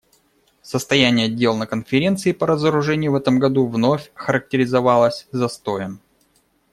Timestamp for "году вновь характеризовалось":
3.37-5.27